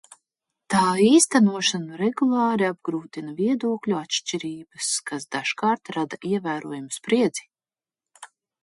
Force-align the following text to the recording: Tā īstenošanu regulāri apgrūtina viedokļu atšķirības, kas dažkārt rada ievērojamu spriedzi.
Tā 0.73 0.79
īstenošanu 1.07 1.99
regulāri 1.99 2.67
apgrūtina 2.69 3.35
viedokļu 3.43 4.01
atšķirības, 4.01 4.91
kas 5.11 5.31
dažkārt 5.37 5.95
rada 5.99 6.23
ievērojamu 6.33 7.01
spriedzi. 7.03 7.49